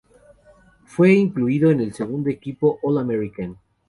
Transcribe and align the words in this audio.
En 0.81 0.87
fue 0.87 1.13
incluido 1.13 1.69
en 1.69 1.79
el 1.79 1.93
segundo 1.93 2.31
equipo 2.31 2.79
All-American. 2.81 3.55